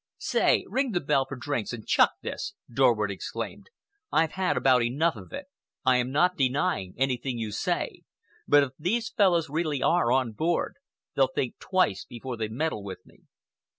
[0.17, 3.69] "Say, ring the bell for drinks and chuck this!" Dorward exclaimed.
[4.11, 5.45] "I've had about enough of it.
[5.85, 8.01] I am not denying anything you say,
[8.47, 10.77] but if these fellows really are on board,
[11.15, 13.19] they'll think twice before they meddle with me."